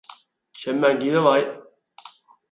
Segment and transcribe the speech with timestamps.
[0.53, 1.45] 請問幾多位？